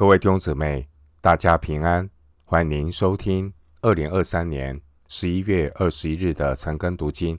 [0.00, 0.88] 各位弟兄姊妹，
[1.20, 2.08] 大家平安！
[2.46, 3.52] 欢迎您收听
[3.82, 7.38] 二零二三年十一月二十一日的晨更读经。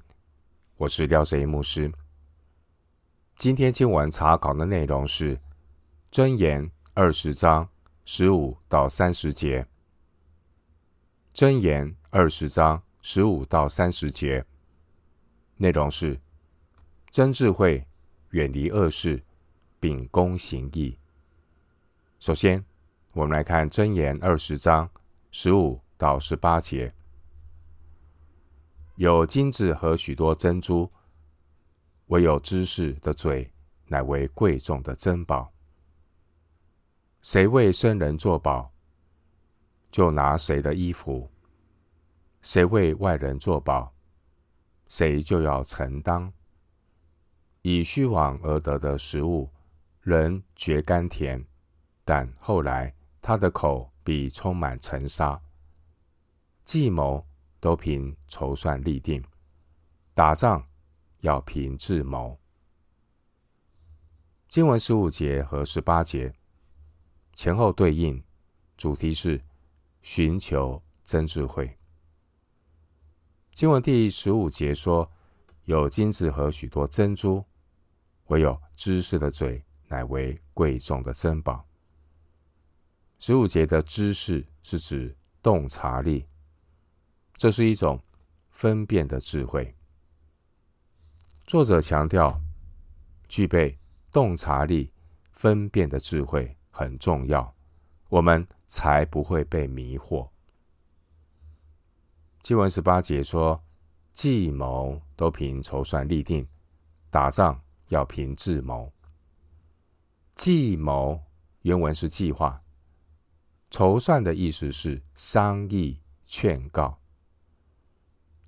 [0.78, 1.92] 我是廖哲一牧师。
[3.36, 5.36] 今天经文查考的内容是
[6.12, 6.64] 《箴言》
[6.94, 7.68] 二十章
[8.06, 9.64] 十五到三十节，
[11.34, 14.46] 《箴言》二十章十五到三十节
[15.58, 16.22] 内容是：
[17.10, 17.88] 真智慧，
[18.30, 19.24] 远离恶事，
[19.80, 21.00] 秉公行义。
[22.22, 22.64] 首先，
[23.14, 24.88] 我们来看《箴言》二十章
[25.32, 26.94] 十五到十八节：
[28.96, 30.92] 有金子和许多珍珠，
[32.10, 33.52] 唯有知识的嘴
[33.88, 35.52] 乃为贵重的珍宝。
[37.24, 38.72] 谁为生人作保，
[39.90, 41.28] 就拿谁的衣服；
[42.44, 43.96] 谁为外人作保，
[44.88, 46.32] 谁就要承担。
[47.64, 49.50] 以虚妄而得的食物，
[50.02, 51.44] 人觉甘甜。
[52.04, 55.40] 但后来，他的口必充满尘沙。
[56.64, 57.26] 计谋
[57.60, 59.24] 都凭筹算立定，
[60.14, 60.68] 打仗
[61.20, 62.40] 要凭智谋。
[64.48, 66.34] 经文十五节和十八节
[67.34, 68.24] 前后对应，
[68.76, 69.42] 主题是
[70.02, 71.78] 寻求真智慧。
[73.54, 75.10] 经文第十五节说
[75.66, 77.46] ：“有金子和许多珍珠，
[78.28, 81.66] 唯有知识的嘴乃为贵重的珍宝。”
[83.24, 86.26] 十五节的知识是指洞察力，
[87.36, 88.02] 这是一种
[88.50, 89.76] 分辨的智慧。
[91.46, 92.42] 作者强调，
[93.28, 93.78] 具备
[94.12, 94.92] 洞察力、
[95.34, 97.56] 分辨的智慧很重要，
[98.10, 100.28] 我们才不会被迷惑。
[102.42, 103.64] 经文十八节说
[104.14, 106.48] ：“计谋都凭筹算立定，
[107.12, 108.92] 打仗要凭智谋。”
[110.34, 111.22] 计谋
[111.62, 112.60] 原文是计划。
[113.72, 117.00] 筹算的意思是商议、劝告；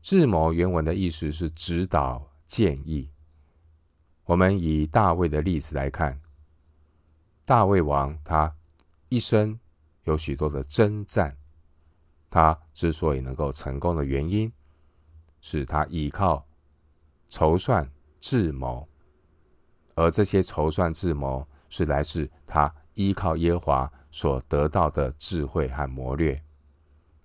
[0.01, 3.09] 智谋原文的意思是指导、建议。
[4.25, 6.19] 我们以大卫的例子来看，
[7.45, 8.53] 大卫王他
[9.07, 9.57] 一生
[10.03, 11.37] 有许多的征战，
[12.29, 14.51] 他之所以能够成功的原因，
[15.39, 16.45] 是他依靠
[17.29, 18.85] 筹算、智谋，
[19.95, 23.93] 而这些筹算、智谋是来自他依靠耶和华。
[24.13, 26.39] 所得到的智慧和谋略，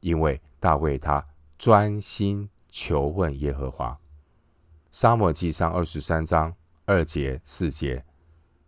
[0.01, 1.23] 因为大卫他
[1.59, 3.97] 专心求问耶和华。
[4.91, 6.57] 撒母耳记上二十三章
[6.87, 8.03] 二节四节，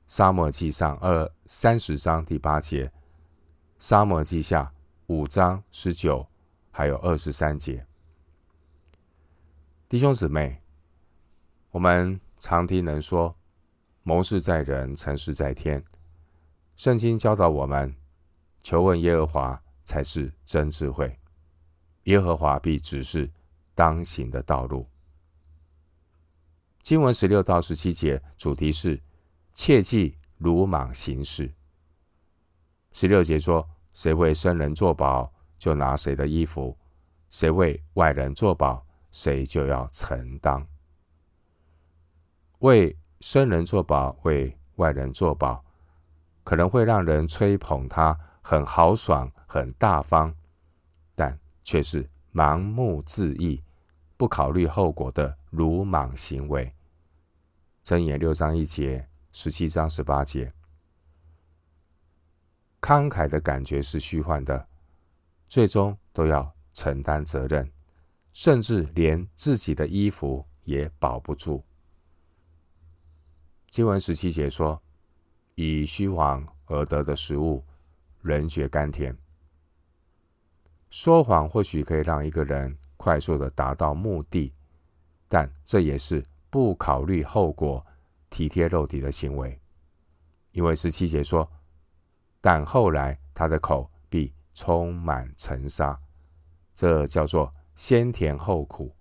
[0.07, 2.93] 撒母耳记上二三十章第八节，
[3.79, 4.71] 撒母耳记下
[5.07, 6.29] 五章十九
[6.71, 7.87] 还有二十三节。
[9.89, 10.63] 弟兄姊妹，
[11.71, 13.35] 我们常听人说
[14.05, 15.83] ：“谋事在人，成事在天。”
[16.77, 18.00] 圣经教导我们。
[18.63, 21.19] 求问耶和华才是真智慧，
[22.05, 23.31] 耶和华必指示
[23.75, 24.87] 当行的道路。
[26.83, 29.01] 经文十六到十七节主题是
[29.55, 31.53] 切忌鲁莽行事。
[32.93, 36.77] 十六节说：谁为生人作保，就拿谁的衣服；
[37.29, 40.67] 谁为外人作保，谁就要承担。
[42.61, 45.65] 为生人作保，为外人作保，
[46.43, 48.19] 可能会让人吹捧他。
[48.51, 50.35] 很豪爽，很大方，
[51.15, 53.63] 但却是盲目自义、
[54.17, 56.75] 不考虑后果的鲁莽行为。
[57.85, 60.53] 箴言六章一节、十七章十八节，
[62.81, 64.67] 慷慨的感觉是虚幻的，
[65.47, 67.71] 最终都要承担责任，
[68.33, 71.65] 甚至连自己的衣服也保不住。
[73.69, 74.83] 经文十七节说
[75.55, 77.65] ：“以虚妄而得的食物。”
[78.23, 79.17] 人觉甘甜。
[80.91, 84.53] 说谎或许可以让一个人快速的达到目的，
[85.29, 87.85] 但这也是不考虑后果、
[88.29, 89.59] 体贴肉体的行为。
[90.53, 91.49] 因为十七节说
[92.43, 95.97] ：“但后来他的口必充满尘沙。”
[96.75, 98.93] 这叫做先甜后苦，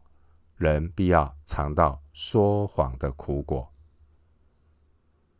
[0.58, 3.68] 人必要尝到说谎的苦果。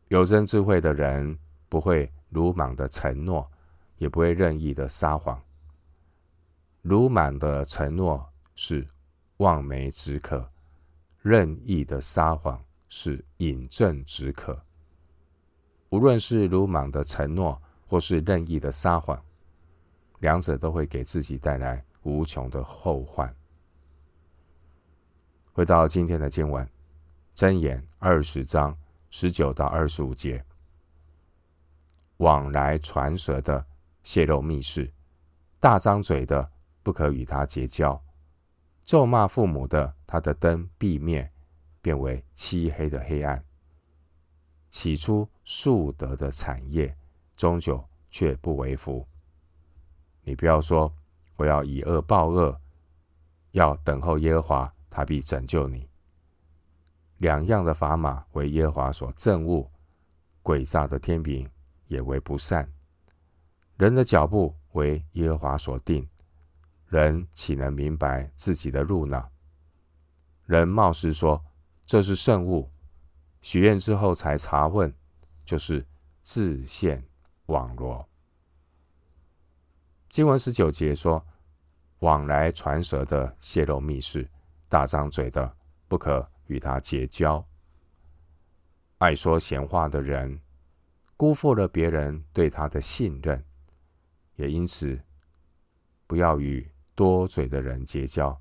[0.08, 1.38] 有真智慧的人
[1.68, 3.48] 不会鲁莽的承诺。
[4.00, 5.40] 也不会任意的撒谎。
[6.80, 8.88] 鲁莽的承诺是
[9.36, 10.50] 望梅止渴，
[11.20, 14.58] 任意的撒谎是饮鸩止渴。
[15.90, 19.22] 无论是鲁莽的承诺，或是任意的撒谎，
[20.20, 23.32] 两者都会给自己带来无穷的后患。
[25.52, 26.66] 回到今天的经文，
[27.36, 28.74] 箴言二十章
[29.10, 30.42] 十九到二十五节。
[32.16, 33.66] 往来传舌的，
[34.02, 34.90] 泄露密事；
[35.58, 36.50] 大张嘴的，
[36.82, 38.00] 不可与他结交。
[38.84, 41.30] 咒骂父母的，他的灯必灭，
[41.80, 43.44] 变为漆黑的黑暗。
[44.68, 46.96] 起初树德的产业，
[47.36, 49.06] 终久却不为福。
[50.22, 50.92] 你不要说，
[51.36, 52.60] 我要以恶报恶，
[53.52, 55.88] 要等候耶和华，他必拯救你。
[57.18, 59.70] 两样的砝码为耶和华所憎恶，
[60.42, 61.48] 诡诈的天平
[61.86, 62.68] 也为不善。
[63.80, 66.06] 人的脚步为耶和华所定，
[66.88, 69.26] 人岂能明白自己的路呢？
[70.44, 71.42] 人貌似说
[71.86, 72.70] 这是圣物，
[73.40, 74.92] 许愿之后才查问，
[75.46, 75.82] 就是
[76.20, 77.02] 自陷
[77.46, 78.06] 网罗。
[80.10, 81.26] 经文十九节说
[82.00, 84.28] ：“往来传舌的泄露密事，
[84.68, 85.56] 大张嘴的
[85.88, 87.42] 不可与他结交。
[88.98, 90.38] 爱说闲话的人，
[91.16, 93.42] 辜负了别人对他的信任，
[94.40, 94.98] 也因此
[96.06, 98.34] 不要与多嘴的人结交，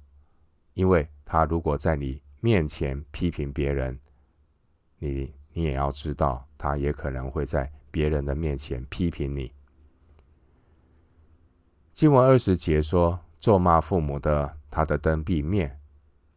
[0.73, 3.99] 因为他如果在你面前批评别人，
[4.97, 9.51] 你你也要知道，他也可能会在别人的面前批评你。”
[11.91, 15.77] 经文二十节说：“咒骂父母的，他的灯必灭，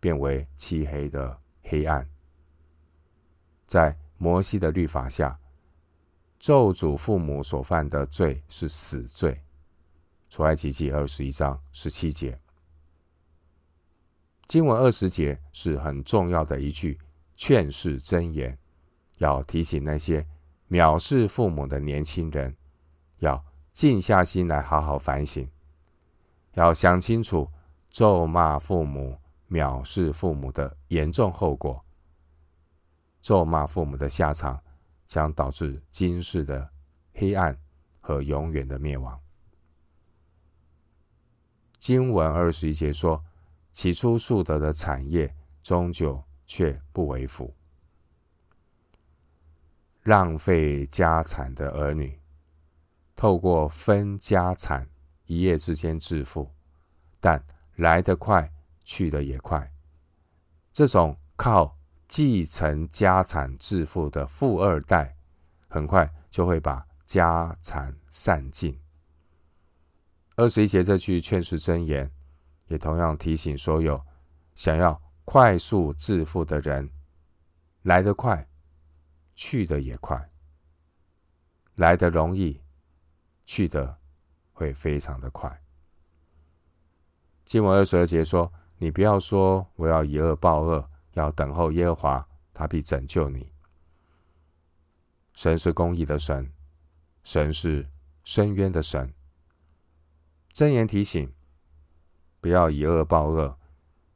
[0.00, 2.04] 变为漆黑的黑暗。”
[3.64, 5.38] 在摩西的律法下，
[6.40, 9.40] 咒诅父母所犯的罪是死罪。
[10.32, 12.40] 出埃及记二十一章十七节。
[14.46, 16.98] 经文二十节是很重要的一句
[17.34, 18.58] 劝世箴言，
[19.18, 20.26] 要提醒那些
[20.70, 22.56] 藐视父母的年轻人，
[23.18, 23.44] 要。
[23.74, 25.46] 静下心来，好好反省，
[26.52, 27.50] 要想清楚
[27.90, 29.18] 咒骂父母、
[29.50, 31.82] 藐视父母的严重后果。
[33.20, 34.58] 咒骂父母的下场，
[35.06, 36.70] 将导致今世的
[37.14, 37.58] 黑暗
[38.00, 39.18] 和永远的灭亡。
[41.82, 43.20] 经文二十一节说
[43.74, 45.34] ：“起初素得的产业，
[45.64, 47.52] 终究却不为福。”
[50.04, 52.16] 浪费家产的儿女。
[53.16, 54.88] 透过分家产，
[55.26, 56.48] 一夜之间致富，
[57.18, 57.44] 但
[57.74, 58.48] 来得快，
[58.84, 59.68] 去得也快。
[60.72, 61.76] 这种靠
[62.06, 65.16] 继承家产致富的富二代，
[65.66, 68.78] 很快就会把家产散尽。
[70.36, 72.10] 二十一节这句劝世箴言，
[72.66, 74.02] 也同样提醒所有
[74.54, 76.90] 想要快速致富的人：
[77.82, 78.48] 来得快，
[79.34, 80.30] 去得也快。
[81.76, 82.60] 来得容易。
[83.44, 83.98] 去的
[84.52, 85.62] 会非常的快。
[87.44, 93.52] 经文二十二节说：“你不要说我要以恶报恶，要等候耶和华，他必拯救你。”
[95.34, 96.50] 神是公义的神，
[97.24, 97.86] 神是
[98.22, 99.12] 伸冤的神。
[100.52, 101.32] 箴言提醒：
[102.40, 103.56] 不要以恶报恶，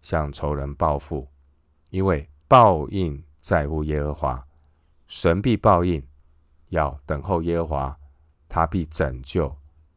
[0.02, 1.26] 向仇人报复，
[1.90, 4.46] 因为报应在乎耶和华，
[5.06, 6.06] 神必报应，
[6.68, 7.98] 要等候耶和华。
[8.48, 9.54] 他必拯救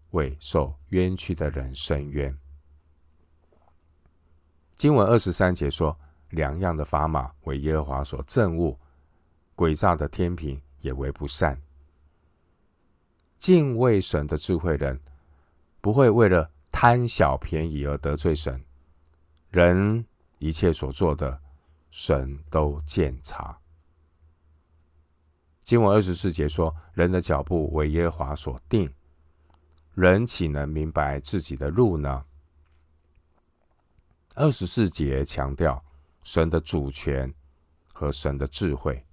[0.09, 2.35] 为受冤屈的人伸冤。
[4.75, 5.97] 经文二十三节说
[6.31, 8.77] ：“两样的砝码为耶和华所憎恶，
[9.55, 11.61] 诡诈的天平也为不善。”
[13.37, 14.99] 敬畏神的智慧人
[15.81, 18.63] 不会为了贪小便宜而得罪神。
[19.49, 20.05] 人
[20.37, 21.41] 一切所做的，
[21.89, 23.57] 神都鉴察。
[25.61, 28.91] 经文二十四节说：“人的脚步为耶和华所定，
[29.93, 32.25] 人岂能明白自己的路呢？”
[34.35, 35.83] 二十四节强调
[36.23, 37.33] 神的主权
[37.93, 39.05] 和神的智慧。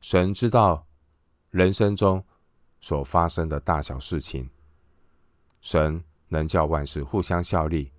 [0.00, 0.86] 神知道
[1.50, 2.24] 人生中
[2.80, 4.50] 所发生的大小事情，
[5.62, 7.90] 神能叫万事互相效力，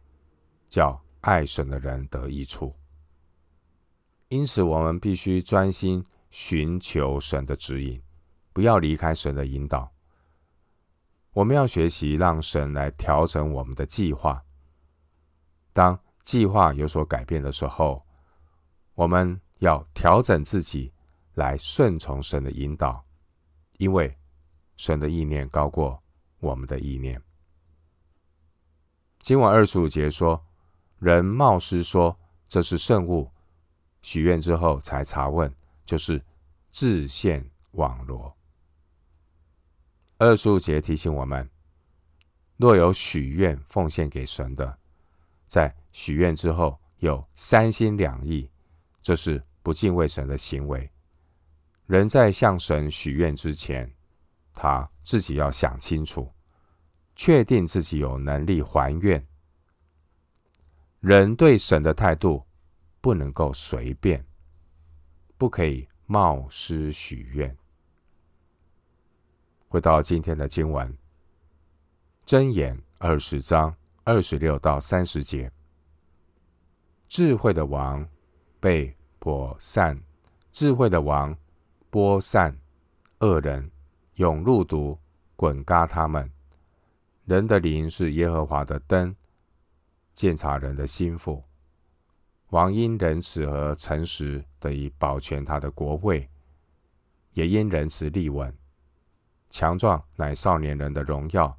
[0.69, 2.71] 叫爱神的人得益处。
[4.27, 6.05] 因此，我们必须专心。
[6.35, 8.01] 寻求神的指引，
[8.53, 9.93] 不要离开神的引导。
[11.31, 14.43] 我们要学习让神来调整我们的计划。
[15.73, 18.03] 当计划有所改变的时候，
[18.95, 20.91] 我们要调整自己
[21.35, 23.05] 来顺从神的引导，
[23.77, 24.17] 因为
[24.75, 26.01] 神的意念高过
[26.39, 27.21] 我们的意念。
[29.23, 30.45] 经文二十五节说
[30.99, 33.31] ：“人冒失说这是圣物，
[34.01, 35.51] 许愿之后才查问。”
[35.85, 36.21] 就是
[36.71, 38.35] 自陷网罗。
[40.17, 41.49] 二十五节提醒我们：
[42.57, 44.77] 若有许愿奉献给神的，
[45.47, 48.49] 在许愿之后有三心两意，
[49.01, 50.89] 这是不敬畏神的行为。
[51.85, 53.89] 人在向神许愿之前，
[54.53, 56.29] 他自己要想清楚，
[57.15, 59.25] 确定自己有能力还愿。
[60.99, 62.43] 人对神的态度
[63.01, 64.25] 不能够随便，
[65.37, 67.55] 不可以冒失许愿。
[69.67, 70.95] 回到今天的经文，
[72.25, 75.51] 箴言二十章二十六到三十节，
[77.07, 78.07] 智慧的王
[78.59, 80.01] 被播散，
[80.51, 81.37] 智慧的王
[81.89, 82.57] 播散
[83.19, 83.69] 恶人。
[84.17, 84.95] 涌入毒
[85.35, 86.31] 滚嘎他们。
[87.25, 89.15] 人的灵是耶和华的灯，
[90.13, 91.43] 鉴察人的心腹。
[92.49, 96.29] 王因仁慈和诚实得以保全他的国位，
[97.33, 98.55] 也因仁慈立稳。
[99.49, 101.57] 强壮乃少年人的荣耀，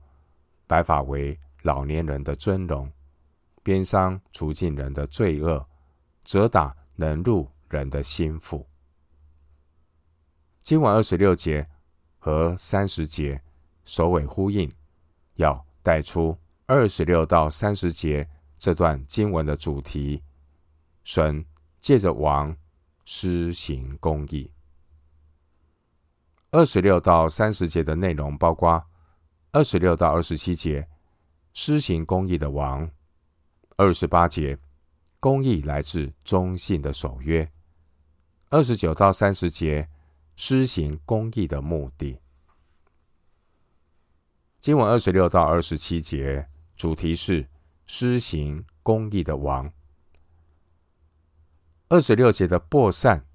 [0.67, 2.91] 白发为老年人的尊荣。
[3.63, 5.67] 鞭伤除尽人的罪恶，
[6.25, 8.67] 责打能入人的心腹。
[10.61, 11.69] 经文二十六节。
[12.19, 13.39] 和三十节
[13.85, 14.73] 首尾呼应，
[15.35, 16.37] 要带出
[16.67, 20.23] 二十六到三十节这段经文的主题：
[21.03, 21.45] 神
[21.81, 22.57] 借着王
[23.05, 24.51] 施行公义。
[26.51, 28.83] 二十六到三十节的内容包括
[29.51, 30.87] 二十六到二十七节
[31.53, 32.87] 施行公义的王；
[33.77, 34.59] 二十八节
[35.21, 37.47] 公义来自忠信的守约；
[38.51, 39.89] 二十九到三十节。
[40.37, 42.19] 施行公义的目的。
[44.65, 47.47] 经文二十六到二十七节主题是
[47.85, 49.71] 施行公义的王。
[51.89, 53.27] 二十六节的播散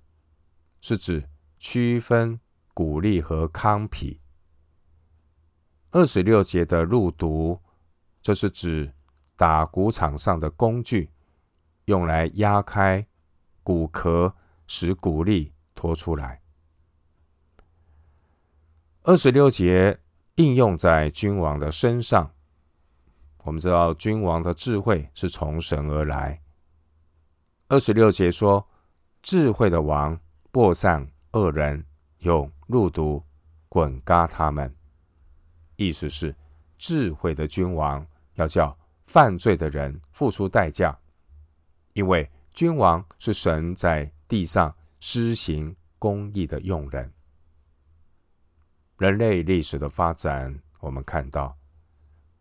[0.81, 2.39] 是指区分
[2.74, 4.19] 谷粒和糠皮。
[5.91, 7.62] 二十六节的入毒，
[8.24, 8.91] 这是指
[9.36, 11.12] 打谷场上的工具，
[11.86, 13.05] 用来压开
[13.62, 16.41] 谷壳，使谷粒脱出来。
[19.03, 20.00] 二十六节
[20.39, 22.31] 应用在君王的身上。
[23.43, 26.41] 我们知道，君王的智慧是从神而来。
[27.67, 28.65] 二十六节说，
[29.22, 30.17] 智慧的王
[30.50, 31.86] 播散恶人，
[32.19, 33.22] 用路毒
[33.67, 34.74] 滚轧他们。
[35.75, 36.34] 意思是，
[36.77, 38.05] 智慧的君王
[38.36, 40.98] 要叫犯罪的人付出代价，
[41.91, 47.12] 因为君王是神在地上施行公义的用人。
[49.00, 51.58] 人类历史的发展，我们看到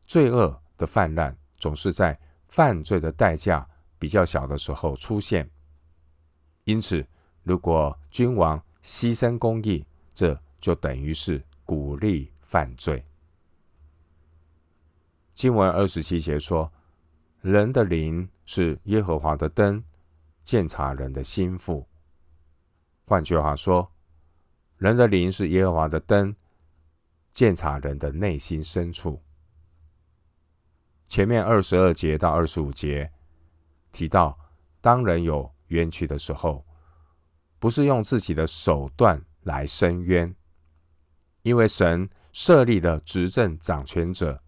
[0.06, 3.64] 罪恶的泛滥总是在犯罪的代价
[3.96, 5.48] 比较小的时候出现。
[6.64, 7.06] 因此，
[7.44, 13.04] 如果君王牺牲公义，这就等于是鼓励犯罪。
[15.32, 16.72] 经文二十七节说
[17.40, 19.80] ：“人的灵是耶和华的灯，
[20.42, 21.86] 鉴察人的心腹。”
[23.06, 23.88] 换句话说，
[24.76, 26.34] 人的灵是耶和华的灯。
[27.38, 29.22] 鉴察人的内心深处。
[31.08, 33.12] 前面二十二节到二十五节
[33.92, 34.36] 提到，
[34.80, 36.66] 当人有冤屈的时候，
[37.60, 40.34] 不是用自己的手段来伸冤，
[41.42, 44.42] 因为神设立的执政掌权者，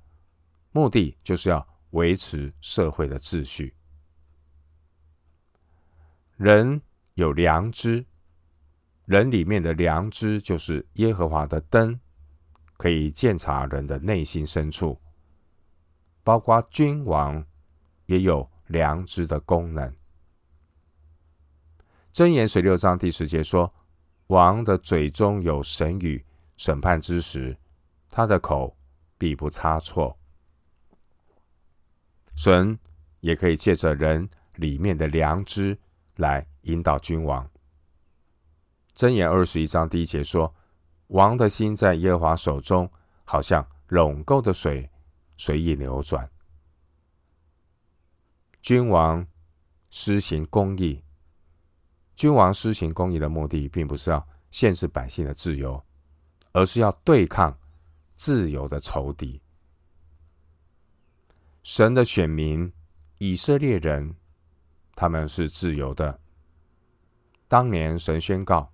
[0.73, 3.73] 目的就是要维持社会的秩序。
[6.37, 6.82] 人
[7.14, 8.04] 有良知，
[9.04, 12.00] 人里面的良知就是耶和华的灯。
[12.80, 14.99] 可以鉴察人的内心深处，
[16.25, 17.44] 包括君王
[18.06, 19.94] 也有良知的功能。
[22.10, 23.70] 箴言十六章第十节说
[24.28, 26.25] ：“王的嘴中有神语，
[26.56, 27.54] 审判之时，
[28.08, 28.75] 他的口
[29.18, 30.18] 必不差错。”
[32.34, 32.78] 神
[33.20, 35.78] 也可以借着人里面的良知
[36.16, 37.46] 来引导君王。
[38.96, 40.54] 箴言二十一章第一节说。
[41.11, 42.88] 王的心在耶和华手中，
[43.25, 44.88] 好像陇沟的水，
[45.37, 46.29] 随意流转。
[48.62, 49.26] 君王
[49.90, 51.02] 施行公义，
[52.14, 55.83] 君王施行公义的目的，并不是要限制百姓的自由，
[56.52, 57.59] 而是要对抗
[58.14, 59.43] 自由的仇敌。
[61.64, 62.73] 神的选民
[63.19, 64.14] 以色列人，
[64.95, 66.21] 他们是自由的。
[67.49, 68.73] 当年神宣告。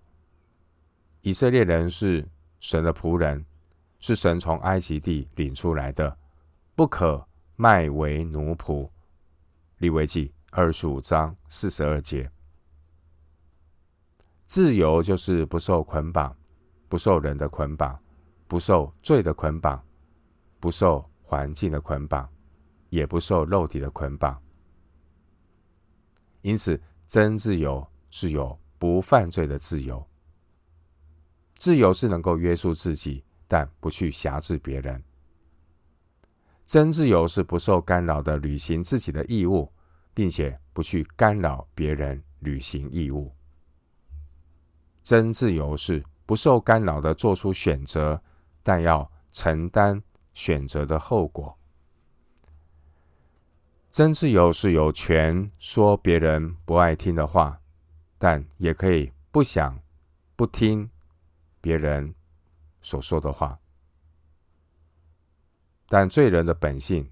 [1.27, 2.25] 以色列人是
[2.61, 3.45] 神的仆人，
[3.99, 6.17] 是神从埃及地领出来的，
[6.77, 8.89] 不可卖为奴仆。
[9.79, 12.31] 利未记二十五章四十二节。
[14.45, 16.33] 自由就是不受捆绑，
[16.89, 17.99] 不受人的捆绑，
[18.47, 19.85] 不受罪的捆绑，
[20.61, 22.29] 不受环境的捆绑，
[22.89, 24.41] 也不受肉体的捆绑。
[26.43, 30.07] 因此，真自由是有不犯罪的自由。
[31.57, 35.03] 自由是能够约束自己，但不去辖制别人。
[36.67, 39.73] 真自由是不受干扰的履行自己的义务，
[40.13, 43.33] 并且不去干扰别人履行义务。
[45.03, 48.21] 真自由是不受干扰的做出选择，
[48.63, 50.03] 但要承担
[50.35, 51.57] 选择的后果。
[53.91, 57.61] 真自由是有权说别人不爱听的话，
[58.19, 59.81] 但也可以不想、
[60.35, 60.91] 不听
[61.67, 62.15] 别人
[62.81, 63.59] 所说的话。
[65.89, 67.11] 但罪人的本性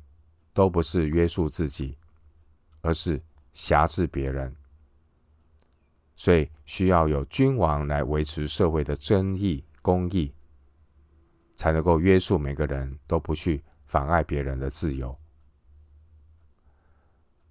[0.53, 1.99] 都不是约束自己，
[2.81, 3.21] 而是
[3.53, 4.55] 辖制别人，
[6.15, 10.33] 所以需要有君王来维持社会的正义、公义，
[11.57, 15.19] 才能够约束每个人都不去妨碍别人的自由。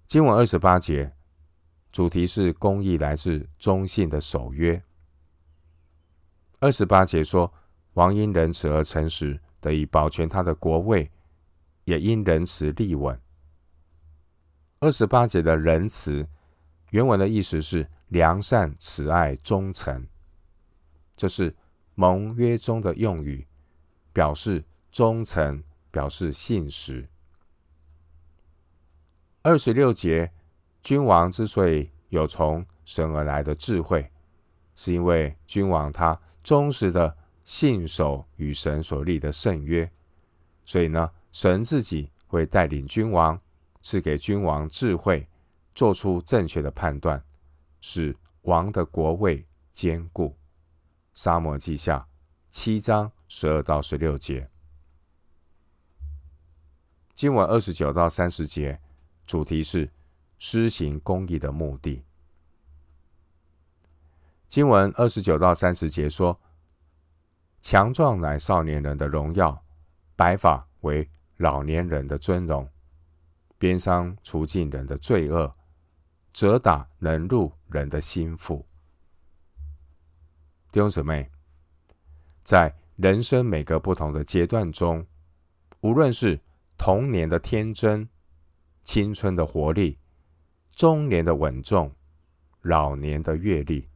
[0.06, 1.14] 经文二十八节
[1.92, 4.82] 主题是公义来自忠信的守约。
[6.64, 7.52] 二十八节说，
[7.92, 11.10] 王因仁慈而诚实，得以保全他的国位。
[11.84, 13.20] 也因仁慈立稳。
[14.80, 16.26] 二十八节的仁慈，
[16.88, 20.08] 原文的意思是良善、慈爱、忠诚，
[21.14, 21.54] 这是
[21.94, 23.46] 盟约中的用语，
[24.14, 27.06] 表示忠诚，表示信实。
[29.42, 30.32] 二十六节，
[30.82, 34.10] 君王之所以有从神而来的智慧，
[34.74, 39.90] 是因为君王他忠实的信守与神所立的圣约，
[40.64, 41.10] 所以呢。
[41.34, 43.36] 神自己会带领君王，
[43.82, 45.26] 赐给君王智慧，
[45.74, 47.20] 做出正确的判断，
[47.80, 50.36] 使王的国位坚固。
[51.12, 52.06] 沙漠记下
[52.50, 54.48] 七章十二到十六节，
[57.16, 58.80] 经文二十九到三十节，
[59.26, 59.90] 主题是
[60.38, 62.04] 施行公义的目的。
[64.54, 66.40] 经文二十九到三十节说：
[67.60, 69.64] 强壮乃少年人的荣耀，
[70.14, 71.10] 白发为。
[71.38, 72.70] 老年人的尊荣，
[73.58, 75.52] 鞭伤除尽人的罪恶，
[76.32, 78.64] 责打能入人的心腹。
[80.70, 81.28] 弟兄姊妹，
[82.44, 85.04] 在人生每个不同的阶段中，
[85.80, 86.40] 无论是
[86.78, 88.08] 童年的天真、
[88.84, 89.98] 青春的活力、
[90.70, 91.92] 中年的稳重、
[92.60, 93.88] 老年的阅历，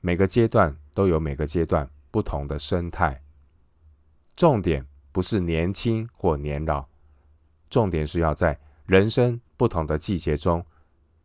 [0.00, 3.22] 每个阶段都有每个阶段不同的生态。
[4.36, 4.84] 重点。
[5.12, 6.86] 不是年轻或年老，
[7.68, 10.64] 重点是要在人生不同的季节中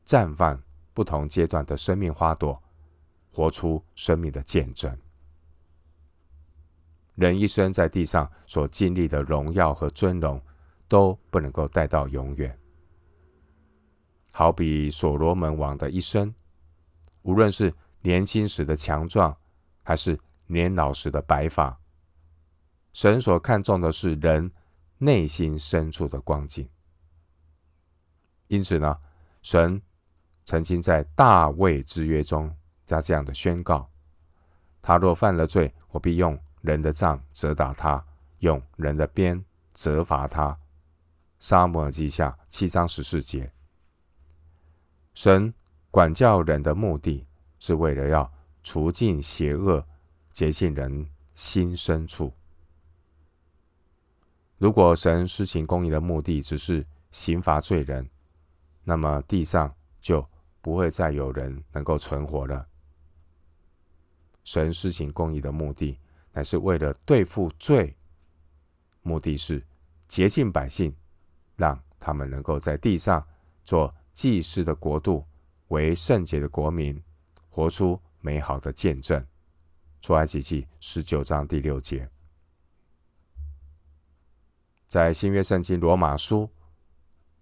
[0.08, 0.60] 绽放
[0.92, 2.60] 不同阶段的生命花朵，
[3.32, 4.92] 活出生命的见证。
[7.14, 10.42] 人一生在地上所经历的荣耀和尊荣，
[10.88, 12.58] 都不能够带到永远。
[14.32, 16.34] 好比所罗门王的一生，
[17.22, 17.72] 无论是
[18.06, 19.36] 年轻时的强壮，
[19.82, 21.76] 还是年老时的白发。
[22.94, 24.52] 神所看重的是人
[25.00, 26.70] 内心深处的光景，
[28.48, 28.96] 因此呢，
[29.42, 29.82] 神
[30.46, 33.90] 曾经在大卫之约中加这样的宣告：
[34.84, 38.06] 他若犯了罪，我必用人的杖责打他，
[38.38, 40.56] 用人的鞭责罚他。
[41.40, 43.52] 撒母耳记下七章十四节。
[45.16, 45.52] 神
[45.90, 47.25] 管教人的目的
[47.60, 48.32] 是为了要
[48.64, 49.86] 除尽邪恶，
[50.32, 52.32] 洁净人心深处。
[54.58, 58.10] 如果神施行公义的目的只是刑罚罪人，
[58.84, 60.26] 那么地上就
[60.62, 62.68] 不会再有人能够存活了。
[64.44, 66.00] 神施行公义的目的
[66.32, 67.96] 乃是为了对付罪，
[69.02, 69.62] 目的是
[70.08, 70.96] 洁净百姓，
[71.56, 73.26] 让他们能够在地上
[73.64, 75.26] 做祭司的国度，
[75.68, 77.02] 为圣洁的国民，
[77.56, 79.26] 活出美好的见证。
[80.02, 82.06] 出埃及记十九章第六节。
[84.90, 86.50] 在新约圣经罗马书，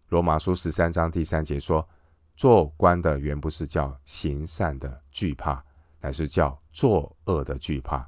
[0.10, 1.90] 罗马书十三章第三节说
[2.38, 5.66] ：“做官的原不是叫行善的惧怕，
[6.00, 8.08] 乃是叫作恶的惧怕。”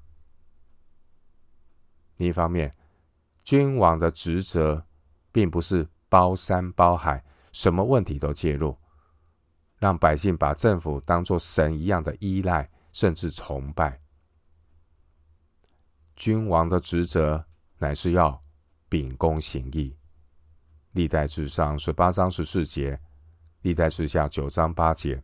[2.18, 2.72] 另一方面，
[3.44, 4.86] 君王的职责
[5.32, 8.78] 并不是包山包海，什么问题都介入，
[9.78, 14.00] 让百姓把政府当作神一样的依赖，甚至崇拜。
[16.16, 17.46] 君王的职责
[17.78, 18.42] 乃是要。
[18.88, 19.98] 秉公行义，
[20.92, 22.98] 历代至上十八章十四节，
[23.64, 25.22] 历代志下九章八节。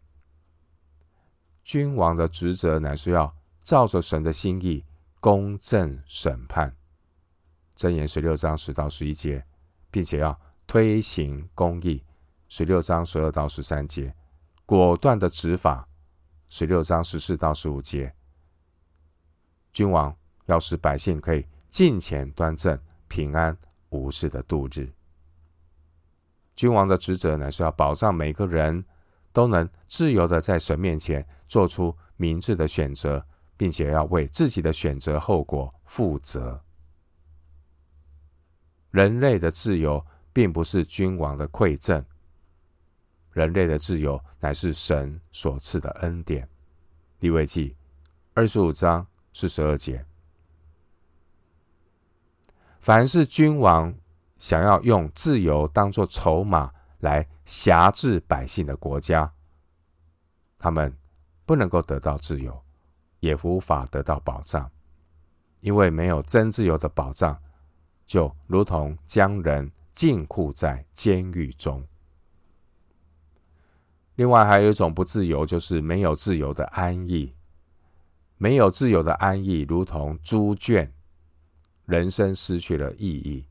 [1.63, 3.33] 君王的职责乃是要
[3.63, 4.83] 照着神的心意
[5.21, 6.75] 公正审判。
[7.77, 9.45] 箴言十六章十到十一节，
[9.91, 12.03] 并且要推行公义。
[12.49, 14.13] 十六章十二到十三节，
[14.71, 15.85] 果断的执法。
[16.47, 18.15] 十六章十四到十五节，
[19.73, 22.79] 君王要使百姓可以敬虔端正、
[23.09, 23.57] 平安
[23.89, 24.89] 无事的度日。
[26.55, 28.81] 君王的职责乃是要保障每个人
[29.33, 33.25] 都能自由的在神面前做出明智的选择，
[33.57, 36.63] 并且要为自己的选择后果负责。
[38.91, 42.05] 人类的自由并不是君王的馈赠，
[43.31, 46.47] 人类的自由乃是神所赐的恩典。
[47.19, 47.75] 利未记
[48.33, 50.03] 二十五章四十二节。
[52.79, 53.93] 凡是君王
[54.37, 59.31] 想要用自由当作筹码来辖制百姓的国家，
[60.57, 60.95] 他们
[61.45, 62.59] 不能够得到自由，
[63.19, 64.69] 也无法得到保障，
[65.59, 67.39] 因为没有真自由的保障，
[68.07, 71.85] 就如同将人禁锢在监狱中。
[74.15, 77.33] 另外，还有一种不自由，就是没有自由的安逸。
[78.37, 80.91] 没有自由的安逸，如同猪圈。
[81.85, 83.45] 人生失去了意义，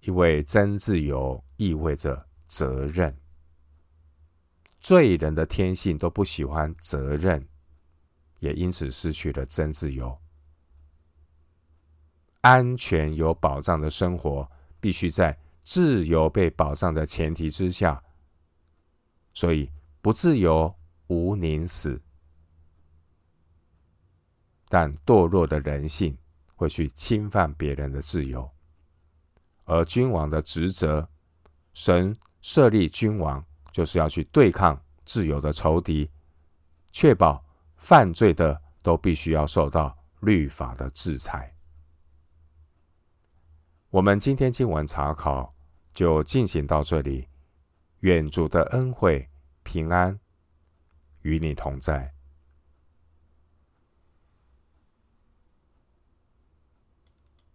[0.00, 3.14] 因为真自由意味着责任。
[4.80, 7.46] 罪人的天性都不喜欢责任，
[8.38, 10.16] 也因此失去了真自由。
[12.40, 18.02] 安全有保障的生活，必须在自由被保障的前提之下。
[19.34, 19.70] 所以，
[20.00, 20.74] 不自由
[21.08, 22.00] 无宁死。
[24.68, 26.16] 但堕落的人性
[26.56, 28.50] 会去侵犯别人的自由，
[29.64, 31.06] 而君王的职责，
[31.74, 36.10] 神设立君王就是要去对抗自由的仇敌，
[36.90, 37.44] 确保
[37.76, 41.54] 犯罪的都必须要受到律法的制裁。
[43.90, 45.54] 我们今天经文查考
[45.92, 47.28] 就进行到这里，
[48.04, 49.30] 愿主的恩惠
[49.62, 50.20] 平安
[51.22, 52.13] 与你同在。